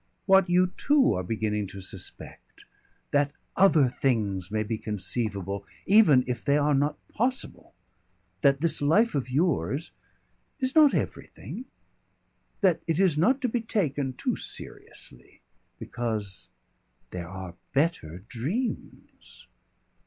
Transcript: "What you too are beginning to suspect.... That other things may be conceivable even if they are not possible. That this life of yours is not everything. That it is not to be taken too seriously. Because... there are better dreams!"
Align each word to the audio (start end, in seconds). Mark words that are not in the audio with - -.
"What 0.25 0.49
you 0.49 0.73
too 0.77 1.13
are 1.13 1.21
beginning 1.21 1.67
to 1.67 1.79
suspect.... 1.79 2.65
That 3.11 3.33
other 3.55 3.87
things 3.87 4.49
may 4.49 4.63
be 4.63 4.79
conceivable 4.79 5.63
even 5.85 6.23
if 6.25 6.43
they 6.43 6.57
are 6.57 6.73
not 6.73 6.97
possible. 7.09 7.75
That 8.41 8.61
this 8.61 8.81
life 8.81 9.13
of 9.13 9.29
yours 9.29 9.91
is 10.59 10.73
not 10.73 10.95
everything. 10.95 11.65
That 12.61 12.81
it 12.87 12.99
is 12.99 13.15
not 13.15 13.41
to 13.41 13.47
be 13.47 13.61
taken 13.61 14.13
too 14.13 14.35
seriously. 14.35 15.43
Because... 15.77 16.49
there 17.11 17.29
are 17.29 17.53
better 17.75 18.23
dreams!" 18.27 19.47